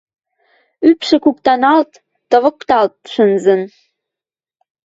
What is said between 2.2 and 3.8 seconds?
тавыкалт шӹнзӹн.